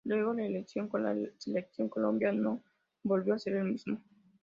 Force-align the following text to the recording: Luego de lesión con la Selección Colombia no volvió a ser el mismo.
Luego 0.03 0.33
de 0.33 0.49
lesión 0.49 0.87
con 0.87 1.03
la 1.03 1.15
Selección 1.37 1.87
Colombia 1.87 2.31
no 2.31 2.63
volvió 3.03 3.35
a 3.35 3.39
ser 3.39 3.57
el 3.57 3.65
mismo. 3.65 3.99